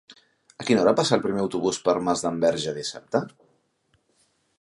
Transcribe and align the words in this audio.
A 0.61 0.65
quina 0.69 0.79
hora 0.83 0.93
passa 0.99 1.13
el 1.17 1.21
primer 1.25 1.43
autobús 1.43 1.79
per 1.87 1.95
Masdenverge 2.07 2.73
dissabte? 2.79 3.23